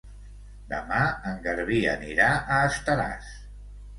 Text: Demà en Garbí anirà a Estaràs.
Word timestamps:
Demà 0.71 1.01
en 1.31 1.35
Garbí 1.43 1.77
anirà 1.93 2.31
a 2.57 2.57
Estaràs. 2.71 3.31